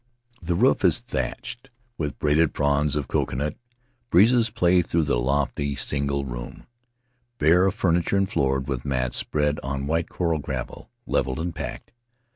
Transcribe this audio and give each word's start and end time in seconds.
The 0.41 0.55
roof 0.55 0.83
is 0.83 0.97
thatched 0.99 1.69
with 1.95 2.17
braided 2.17 2.55
fronds 2.55 2.95
of 2.95 3.07
coconut; 3.07 3.55
breezes 4.09 4.49
play 4.49 4.81
through 4.81 5.03
the 5.03 5.19
lofty 5.19 5.75
single 5.75 6.25
room, 6.25 6.65
bare 7.37 7.67
of 7.67 7.75
furniture 7.75 8.17
and 8.17 8.27
floored 8.27 8.67
with 8.67 8.83
mats 8.83 9.17
spread 9.17 9.59
on 9.61 9.85
white 9.85 10.09
coral 10.09 10.39
gravel, 10.39 10.89
leveled 11.05 11.39
and 11.39 11.53
packed. 11.53 11.91